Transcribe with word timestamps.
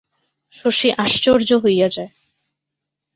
শশী 0.55 0.89
আশ্চর্য 0.97 1.49
হইয়া 1.63 1.87
যায়। 1.89 2.11